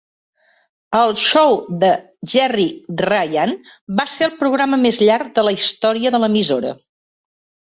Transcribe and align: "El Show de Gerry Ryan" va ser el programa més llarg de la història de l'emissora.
"El 0.99 1.11
Show 1.23 1.57
de 1.83 1.91
Gerry 2.31 2.65
Ryan" 3.09 3.53
va 4.01 4.07
ser 4.15 4.27
el 4.31 4.35
programa 4.41 4.81
més 4.87 5.03
llarg 5.11 5.31
de 5.37 5.45
la 5.49 5.55
història 5.59 6.15
de 6.19 6.23
l'emissora. 6.27 6.75